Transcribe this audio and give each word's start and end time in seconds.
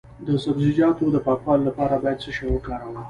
د 0.27 0.29
سبزیجاتو 0.43 1.05
د 1.11 1.17
پاکوالي 1.25 1.63
لپاره 1.69 1.95
باید 2.03 2.21
څه 2.23 2.29
شی 2.37 2.45
وکاروم؟ 2.51 2.97